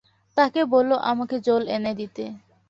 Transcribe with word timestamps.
তাকে 0.37 0.61
বলো 0.73 0.95
আমাকে 1.11 1.35
জল 1.47 1.63
এনে 1.75 1.93
দিতে। 1.95 2.23